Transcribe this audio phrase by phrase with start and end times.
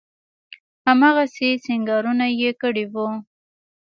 [0.87, 3.07] هماغسې سينګارونه يې کړي وو.